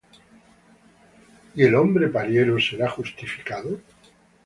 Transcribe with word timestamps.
¿Y 1.53 1.61
el 1.61 1.75
hombre 1.75 2.07
parlero 2.07 2.59
será 2.59 2.89
justificado? 2.89 3.77